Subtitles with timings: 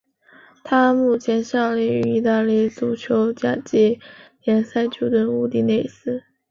[0.63, 3.99] 他目前效力于意大利足球甲级
[4.43, 6.23] 联赛球队乌迪内斯。